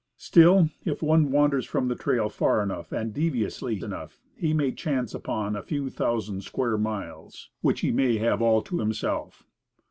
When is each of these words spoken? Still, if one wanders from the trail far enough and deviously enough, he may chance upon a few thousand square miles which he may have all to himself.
Still, 0.17 0.71
if 0.83 1.03
one 1.03 1.29
wanders 1.29 1.67
from 1.67 1.87
the 1.87 1.93
trail 1.93 2.27
far 2.27 2.63
enough 2.63 2.91
and 2.91 3.13
deviously 3.13 3.79
enough, 3.83 4.19
he 4.35 4.51
may 4.51 4.71
chance 4.71 5.13
upon 5.13 5.55
a 5.55 5.61
few 5.61 5.91
thousand 5.91 6.41
square 6.41 6.79
miles 6.79 7.51
which 7.61 7.81
he 7.81 7.91
may 7.91 8.17
have 8.17 8.41
all 8.41 8.63
to 8.63 8.79
himself. 8.79 9.45